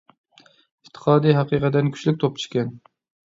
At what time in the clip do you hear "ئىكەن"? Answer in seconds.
2.49-2.73